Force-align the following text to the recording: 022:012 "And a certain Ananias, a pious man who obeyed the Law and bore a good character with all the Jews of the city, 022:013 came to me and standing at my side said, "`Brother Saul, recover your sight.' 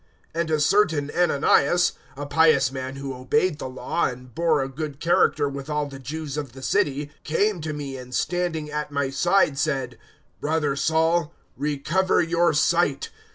022:012 0.33 0.41
"And 0.41 0.49
a 0.49 0.59
certain 0.59 1.11
Ananias, 1.11 1.91
a 2.17 2.25
pious 2.25 2.71
man 2.71 2.95
who 2.95 3.13
obeyed 3.13 3.59
the 3.59 3.69
Law 3.69 4.05
and 4.07 4.33
bore 4.33 4.63
a 4.63 4.67
good 4.67 4.99
character 4.99 5.47
with 5.47 5.69
all 5.69 5.85
the 5.85 5.99
Jews 5.99 6.37
of 6.37 6.53
the 6.53 6.63
city, 6.63 7.11
022:013 7.23 7.23
came 7.23 7.61
to 7.61 7.73
me 7.73 7.97
and 7.97 8.15
standing 8.15 8.71
at 8.71 8.89
my 8.91 9.11
side 9.11 9.59
said, 9.59 9.99
"`Brother 10.41 10.75
Saul, 10.75 11.35
recover 11.55 12.19
your 12.19 12.51
sight.' 12.51 13.11